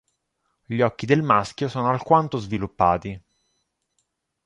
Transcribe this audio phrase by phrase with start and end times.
[0.65, 3.23] Gli occhi del maschio sono alquanto sviluppati.